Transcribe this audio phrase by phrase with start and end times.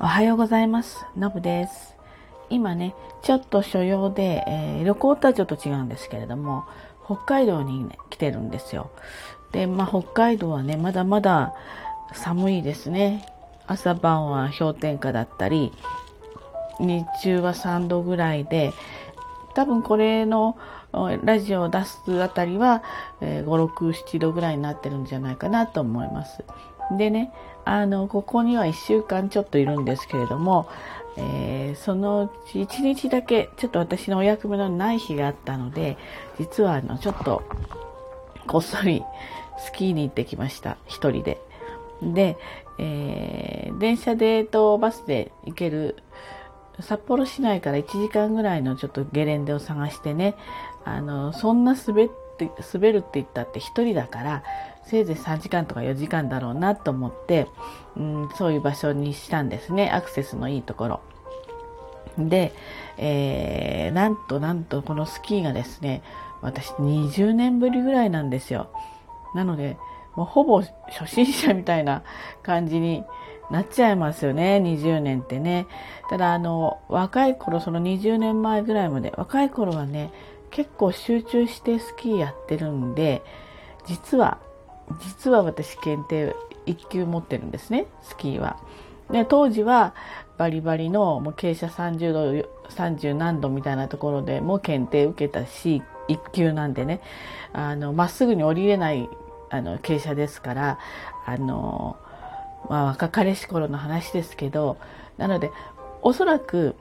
[0.00, 1.04] おはようございます。
[1.16, 1.96] のぶです。
[2.50, 6.66] 今ね、ちょっと所用で、えー、旅行とはちょっと違うんですけれども、
[7.04, 8.92] 北海道に、ね、来てるんですよ。
[9.50, 11.52] で、まあ、北海道はね、まだまだ
[12.12, 13.26] 寒いですね。
[13.66, 15.72] 朝晩は氷点下だったり、
[16.78, 18.72] 日中は3度ぐらいで、
[19.54, 20.56] 多分これの
[21.24, 22.84] ラジオを出すあたりは、
[23.20, 26.44] えー、5、6、7度ぐらいになってるんじゃないかなと思います。
[26.96, 27.32] でね、
[27.70, 30.70] あの、ここには1週間ちょっといるんですけれども、
[31.18, 35.98] えー、そのうち1日だけ、ちょっと私のお役目のない日があったので、
[36.38, 37.42] 実はあの、ちょっと、
[38.46, 39.04] こっそり
[39.58, 40.78] スキーに行ってきました。
[40.86, 41.42] 一人で。
[42.02, 42.38] で、
[42.78, 45.96] えー、電車でとバスで行ける
[46.80, 50.36] 札幌市内から1時間ぐらいのちょっとゲレンデを探してね、
[50.86, 54.42] あの、そんな滑って、滑るって言ったって一人だから、
[54.88, 57.46] せいぜい3時間とか4時間だろうなと思って、
[57.96, 59.90] うん、そういう場所にしたんですね。
[59.90, 61.00] アクセスのいいところ。
[62.18, 62.52] で、
[62.96, 66.02] えー、なんとなんとこのスキーがですね、
[66.40, 68.70] 私20年ぶりぐらいなんですよ。
[69.34, 69.76] なので、
[70.16, 72.02] もうほぼ初心者みたいな
[72.42, 73.04] 感じに
[73.50, 75.66] なっちゃいますよね、20年ってね。
[76.10, 80.10] ただ、あの、若い頃、その20年前ぐらいまで、若い頃はね、
[80.50, 83.22] 結構集中してスキーやってるんで、
[83.86, 84.38] 実は
[85.00, 86.34] 実は私検定
[86.66, 88.58] 1級持ってるんですねスキーは。
[89.10, 89.94] で当時は
[90.36, 97.00] バリバリのもう傾斜30度30何度みたいなところでも検定受けたし1級なんでね
[97.52, 99.08] あのまっすぐに降りれない
[99.50, 100.78] あの傾斜ですから
[101.26, 101.96] あの、
[102.68, 104.76] まあ、若かりし頃の話ですけど
[105.16, 105.50] なので
[106.02, 106.76] おそらく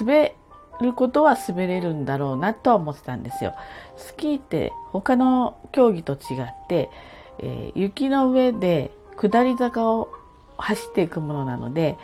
[0.00, 0.36] 滑
[0.82, 3.54] ることは滑れるんだろうなとは思ってたんですよ。
[3.96, 6.90] スキーって他の競技と違って、
[7.38, 10.08] えー、雪の上で下り坂を
[10.56, 11.96] 走っていくものなので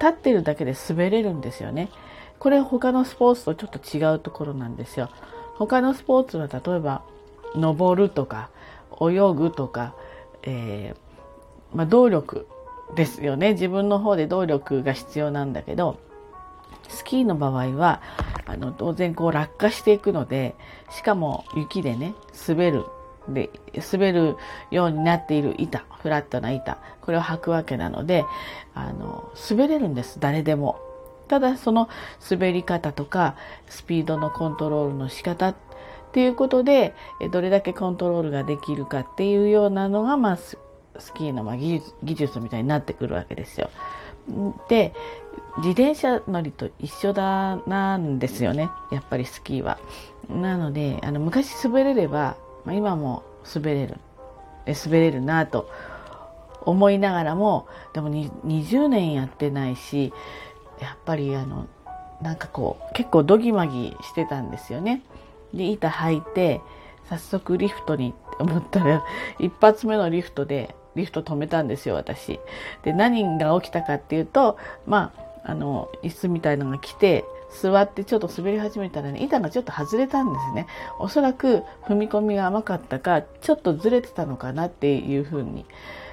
[0.00, 1.90] 立ってるだけで滑れるんですよね。
[2.38, 5.08] これ他のスポーツとちょっと違うところなんですよ。
[5.56, 7.02] 他のスポーツは例えば
[7.54, 8.50] 登るとか
[9.00, 9.94] 泳ぐとか、
[10.42, 12.46] えー、まあ、動力
[12.94, 15.98] ですよね自分の方で動力が必要なんだけど
[16.88, 18.02] スキーの場合は
[18.46, 20.54] あの当然こう落下していくので
[20.90, 22.14] しかも雪でね
[22.48, 22.84] 滑る
[23.28, 23.50] で
[23.92, 24.36] 滑る
[24.70, 28.24] ようになっている板フラットな板これを履くわけなので
[28.74, 30.78] あの滑れるんです誰でも。
[31.26, 31.88] ただその
[32.30, 33.34] 滑り方とか
[33.70, 35.54] スピードのコントロールの仕方っ
[36.12, 36.94] ていうことで
[37.32, 40.58] どれだけコントロールができるかっていうようなのが、まあ、ス
[41.14, 43.70] キーのま技術技術みたいになってくるわけですよ。
[44.68, 44.94] で
[45.58, 49.78] 自転車乗りと一緒だなんですよねやっぱりスキーは。
[50.28, 53.22] なのであの昔滑れれば、まあ、今も
[53.54, 53.98] 滑れる
[54.66, 55.70] 滑れるなと
[56.62, 60.12] 思いながらもでも20年やってないし
[60.80, 61.68] やっぱりあの
[62.22, 65.02] なんかこう結構ドギマギしてたんですよね。
[65.52, 66.60] で板履いて
[67.08, 69.04] 早速リフトにって思ったら
[69.38, 72.40] 一発目のリフトでリフト止めたんですよ私。
[72.82, 74.56] で何が起きたかっていうと
[74.86, 80.66] まああの、椅子みたいのが来て、座ってちょっと滑り始めたらね、板がちょっと外れたんですね。
[80.98, 85.64] おそらく踏み込みが甘かったか、ちょっとずれてたのかなっていう風に、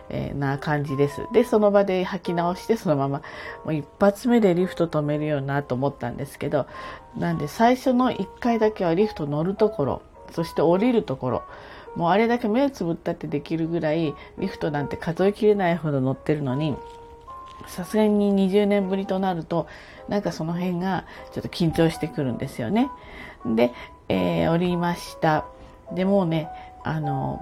[0.09, 1.25] えー、な感じです。
[1.34, 3.22] で、その場で履き直して、そのまま、
[3.64, 6.68] もう一発目でリフト止めるようなと思ったんですけど、
[7.18, 11.44] なんで最初の1回だけはリフト乗るところ、そして降りるところ、
[11.96, 16.78] もうあれだけ目つぶったってできるぐらい、リフトなんて数えきれないほど乗ってるのに、
[17.68, 19.68] さすがに20年ぶりとなると、
[20.08, 22.90] なんかその辺がちょっと緊張してくるんですよね。
[23.46, 23.72] で、
[24.10, 25.46] えー、降りました。
[25.94, 26.50] で、もうね、
[26.84, 27.42] あの、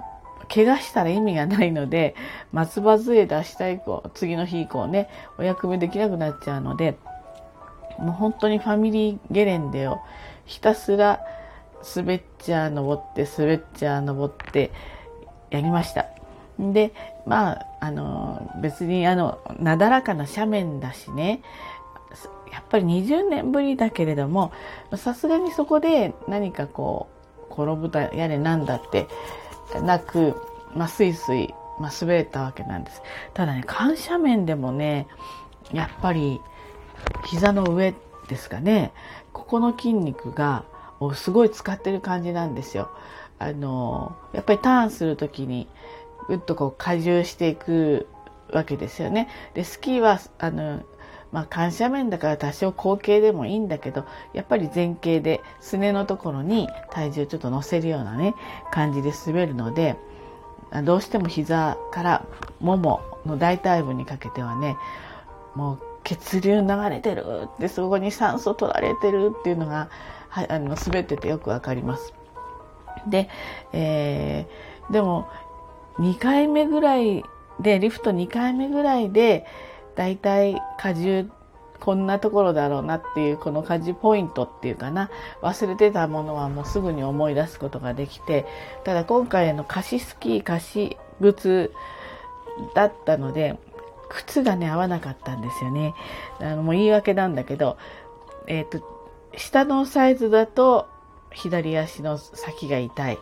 [0.52, 2.14] 怪我したら意味がないので、
[2.52, 5.08] 松葉杖出した以降、次の日以降ね、
[5.38, 6.98] お役目できなくなっちゃうので、
[7.98, 10.00] もう本当にファミリーゲレンデを
[10.46, 11.20] ひたすら
[11.94, 14.72] 滑っちゃ登って滑っちゃ登って
[15.50, 16.06] やりました。
[16.72, 16.92] で、
[17.26, 21.42] まあ、あの、別にあの、なだらかな斜面だしね、
[22.52, 24.52] やっぱり20年ぶりだけれども、
[24.96, 27.08] さすがにそこで何かこ
[27.48, 29.06] う、転ぶだ、やれなんだって
[29.82, 30.36] なく、
[30.74, 33.02] まあ、スイスイ、まあ、滑れたわけなんです。
[33.34, 35.06] ただね、緩斜面でもね、
[35.72, 36.40] やっぱり、
[37.24, 37.94] 膝の上
[38.28, 38.92] ですかね、
[39.32, 40.64] ここの筋肉が、
[41.14, 42.90] すごい使ってる感じなんですよ。
[43.38, 45.66] あの、やっぱりターンするときに、
[46.30, 48.06] ぐっとこう荷重していく
[48.52, 49.28] わけですよね。
[49.54, 50.80] で、スキーは、あの、
[51.32, 58.36] まあ、緩斜面だから多少後傾でもいいんだけど、やっぱり前傾で、すねのところに体重ちょっと乗せるようなね、
[58.70, 59.96] 感じで滑るので、
[60.84, 62.26] どうしても膝から
[62.60, 64.76] ももの大腿部にかけてはね、
[65.56, 67.24] もう血流流れてる
[67.56, 69.90] ってそこに酸素取られてるっていうのが
[70.28, 72.14] はあの滑っててよくわかります。
[73.08, 73.28] で、
[73.72, 75.28] えー、でも
[75.98, 77.24] 2回目ぐらい
[77.60, 79.46] でリフト2回目ぐらいで
[79.96, 81.30] だいたい荷重
[81.80, 85.10] こんなところだろうなっていうこの家事ポイントっていうかな。
[85.42, 88.44] 忘れてたものはもうすぐに思い出すことができて
[88.84, 91.72] ただ今回の貸しスキー貸し靴
[92.74, 93.58] だったので
[94.10, 95.94] 靴がね合わなかったんですよね。
[96.38, 97.78] あのもう言い訳なんだけど
[98.46, 98.84] えっ、ー、と
[99.36, 100.86] 下のサイズだと
[101.32, 103.18] 左足の先が痛い。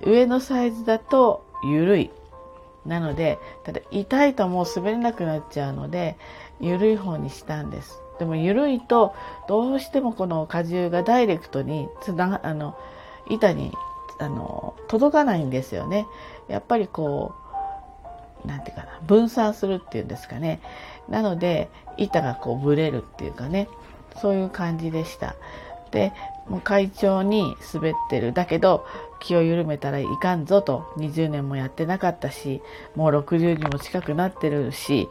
[0.00, 2.10] 上のサイズだと緩い
[2.86, 6.16] なのでただ痛いともう滑れなくなっちゃうので
[6.60, 8.00] 緩い方にしたんです。
[8.18, 9.14] でも緩いと
[9.48, 12.76] どうしてもこの荷重がダイレクトにつなあの
[13.28, 13.72] 板に
[14.18, 16.06] あの届かないんですよね。
[16.48, 17.34] やっぱりこ
[18.44, 20.60] うなんていうかな分散するっていうんですかね。
[21.08, 23.68] なので板がこうブレるっていうかね
[24.20, 25.34] そういう感じでした。
[25.90, 26.12] で
[26.48, 28.86] もう会長に滑ってるだけど
[29.20, 32.60] 気を緩めたらいかんぞと20年もやってなかったし
[32.96, 35.08] もう60にも近くなってるし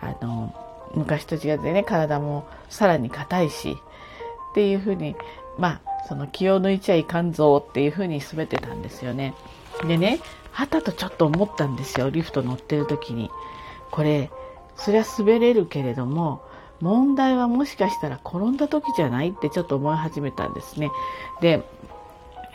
[0.00, 0.54] あの
[0.94, 3.76] 昔と違ってね体もさらに硬いし
[4.50, 5.16] っていうふうに
[5.58, 9.34] まあその気を抜いちゃいかんぞっていうふうに滑ってたんですよね。
[9.86, 10.20] でね
[10.52, 13.30] はたとちょっと思ったんですよリフト乗ってる時に。
[13.90, 14.30] これ
[14.76, 16.42] そりゃ滑れるけれども
[16.84, 20.90] 問題はもしかしたら転んだ時じゃないってちょっと思い始めたんですね。
[21.40, 21.62] で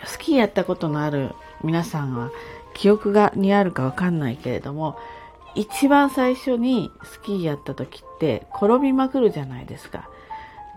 [0.06, 1.34] スキーやったことのある
[1.64, 2.32] 皆さんは
[2.74, 4.98] 記憶がにあるかわかんないけれども
[5.56, 10.10] 一番最初にスキーやった時って転びまくるじゃないですか。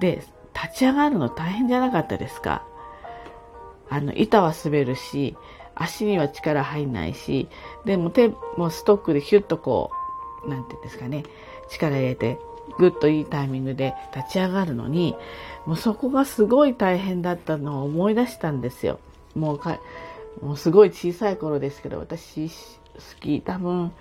[0.01, 0.23] で、
[0.55, 2.65] 立ち上がるの大変じゃなかったですか
[3.91, 5.37] あの、板は滑るし、
[5.75, 7.49] 足には力入んないし、
[7.85, 9.91] でも手もストックでヒュッとこ
[10.45, 11.23] う、なんていうんですかね、
[11.69, 12.39] 力入れて、
[12.79, 15.17] ぐっといいタイミングで立ち上がるのに、
[15.67, 18.99] もうそこがすごい大変だったのを思い出したんですよ。
[19.35, 19.79] もうか、
[20.41, 23.93] もうすごい小さい頃ですけど、私、スキー多分、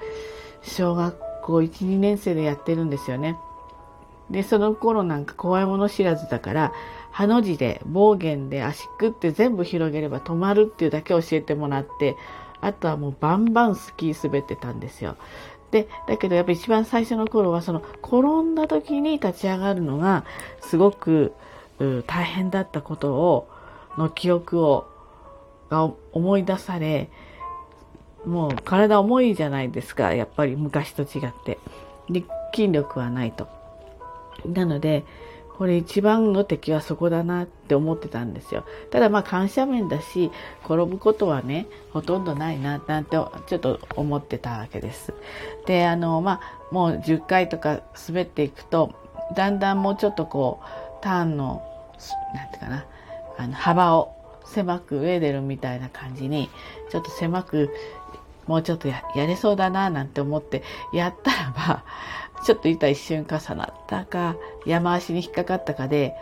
[0.62, 3.38] 小学校1、2年生でやってるんですよね。
[4.30, 6.74] で、その頃なんか怖いもの知らずだから、
[7.12, 12.16] ハの字で、暴言で足くって全部広げれば止まるっていうだけ教えてもらって、
[12.62, 15.18] あとはもうバンバンスキー滑ってたんですよ。
[15.72, 20.26] で、だけどやっぱり一番最初の頃はその転んだ時に立ち上がるのが
[20.60, 21.34] すごく
[22.06, 23.48] 大変だったことを、
[23.98, 24.86] の記憶を、
[25.70, 27.10] が思い出され、
[28.26, 31.58] もう体重いじゃないですか、やっぱり昔と違って。
[32.10, 32.24] で、
[32.54, 33.48] 筋力はないと。
[34.46, 35.06] なので、
[35.62, 38.66] これ一番の敵はそこだなって思ってたんですよ。
[38.90, 40.32] ただまあ感謝面だし、
[40.66, 45.14] 転ぶことはね、ほとんどないな、なんてちょっと思ってたわけです。
[45.68, 48.96] で、あの、まあ、もう10回とか滑っていくと、
[49.36, 51.62] だんだんもうちょっとこう、ターンの、
[52.34, 52.86] なんていうかな、
[53.38, 54.16] あの、幅を
[54.46, 56.50] 狭くウェーデルみたいな感じに、
[56.90, 57.70] ちょっと狭く
[58.48, 61.84] もうちょっとやれそうだななんて思ってやったらば、
[62.46, 64.36] ちょっと板一瞬重なったか、
[64.66, 66.16] 山足に引っかかったかで、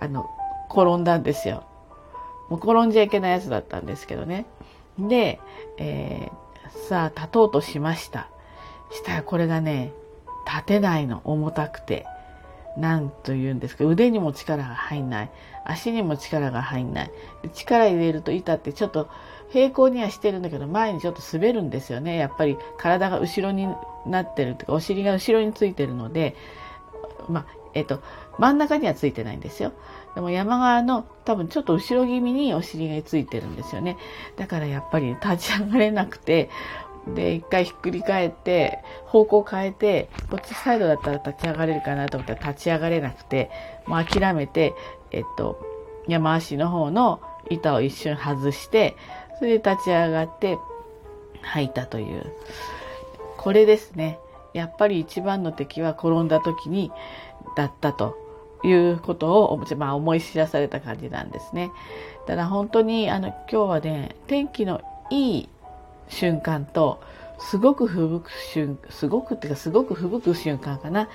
[0.00, 0.28] あの、
[0.70, 1.64] 転んだんですよ。
[2.48, 4.46] もう転んじゃいけないやつだったんですけどね。
[4.98, 5.40] で、
[5.78, 8.28] えー、さあ、立とうとしました。
[8.90, 9.92] したらこれがね、
[10.46, 12.06] 立てないの、重たくて。
[12.76, 15.30] なんと言うんですか、腕にも力が入んない。
[15.64, 17.10] 足にも力が入んない。
[17.52, 19.08] 力入れると板ってちょっと
[19.50, 22.16] 平行にはしてるんだけど、前にちょっと滑るんですよね。
[22.16, 23.68] やっぱり体が後ろに
[24.06, 26.36] なってるとか、お尻が後ろについてるので、
[27.28, 28.02] まあ、えっと、
[28.38, 29.72] 真ん中にはついてないんですよ。
[30.14, 33.96] でも山側の多分ちょっと後ろ気味にお尻がついてるんですよね。
[34.36, 36.50] だからやっぱり立ち上がれなくて、
[37.06, 43.50] で、一回ひっくり返って、方向変えて、こっちサイドだったら立ち上がれるかなと思ったら立ち上がれなくて、
[43.86, 44.74] もう諦めて、
[45.10, 45.60] えっと、
[46.06, 48.96] 山足の方の板を一瞬外して、
[49.38, 50.58] それで立ち上がって
[51.42, 52.32] 吐いたという。
[53.36, 54.18] これですね。
[54.52, 56.90] やっぱり一番の敵は転んだ時に
[57.56, 58.16] だったと
[58.64, 61.70] いうことを、まあ、思い知らされた感じなんですね。
[62.26, 65.48] ただ本当にあの今日はね、天気のいい
[66.10, 67.00] 瞬間と、
[67.38, 71.08] すごく吹雪く瞬、すごくっていうかすごく吹雪く瞬間かな。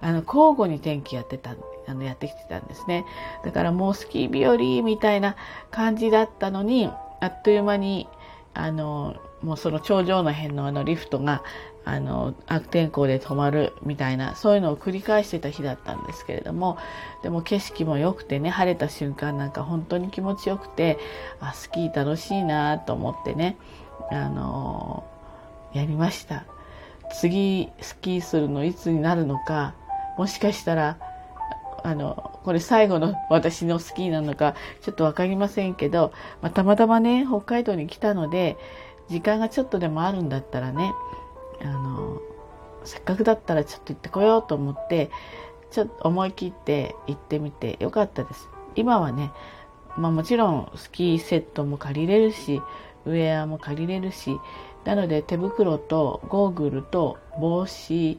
[0.00, 1.56] あの、交互に天気やってた、
[1.86, 3.04] あの、やってきてたんですね。
[3.44, 5.36] だからもうスキー日和みたいな
[5.70, 6.90] 感じだったのに、
[7.20, 8.08] あっという間に、
[8.54, 11.42] あの、もうその頂上の辺のあのリフトが、
[11.84, 16.78] あの、悪天候で止まるみたいな、そういうのを繰り返してた日だったんですけれども、
[17.22, 20.98] でも景色も良くてね、晴れた瞬間なんか本当に気持ちよくて、
[21.40, 23.56] あ、スキー楽しいなと思ってね、
[24.12, 25.04] あの、
[25.72, 26.44] やりました。
[27.20, 29.74] 次、スキーするのいつになるのか、
[30.16, 30.98] もしかしたら
[31.84, 38.56] あのこれ最後の私のスキーなのかちょっと分かりませんけど、まあ、たまたまね北海道に来たので
[39.08, 40.92] 時間がちょっとでもあるんだったらね
[41.60, 42.20] あの
[42.84, 45.10] せっかくだったらちょっと行ってこようと思って
[45.70, 48.48] ちょっと思い切って行ってみてよかったです。
[48.74, 49.32] 今はね、
[49.96, 52.62] まあ、もちろんスキーセットも借りれるし
[53.06, 54.38] ウェアも借りれるし
[54.84, 58.18] なので手袋とゴーグルと帽子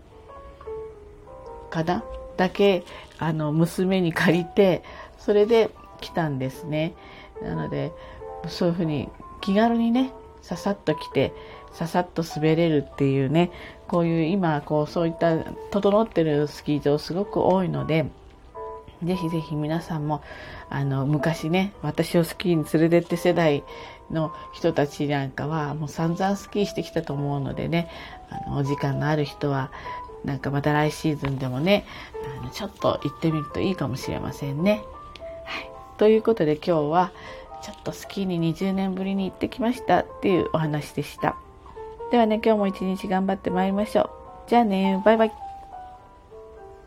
[1.69, 2.03] かな？
[2.37, 2.83] だけ
[3.19, 4.83] あの娘に借りて
[5.17, 5.69] それで
[6.01, 6.93] 来たんですね。
[7.41, 7.91] なので
[8.47, 9.09] そういうふうに
[9.41, 10.11] 気軽にね
[10.41, 11.33] ささっと来て
[11.73, 13.51] ささっと滑れるっていうね
[13.87, 15.37] こういう今こうそういった
[15.71, 18.05] 整ってるスキー場すごく多いので
[19.03, 20.21] ぜひぜひ皆さんも
[20.73, 23.63] あの昔ね私をスキーに連れてって世代
[24.09, 27.91] の人たちなんかはもう散々スキーしてきたと思うのでね
[28.31, 29.71] あのお時間のある人は
[30.25, 31.85] なんかまた来シーズンでもね
[32.41, 34.83] あのちょっと行ってみるといいかもしれませんね。
[35.45, 37.11] はい、ということで今日は
[37.61, 41.35] ちょっとスキーに20年ぶりに行ってきましたっていうお話でした。
[42.09, 44.09] ではね今日も一日頑張ってまいりましょ
[44.47, 44.49] う。
[44.49, 45.42] じゃあねバイバイ。